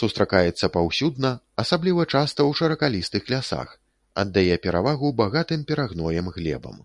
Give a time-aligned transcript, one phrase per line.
[0.00, 1.30] Сустракаецца паўсюдна,
[1.62, 3.68] асабліва часта ў шыракалістых лясах,
[4.24, 6.76] аддае перавагу багатым перагноем глебам.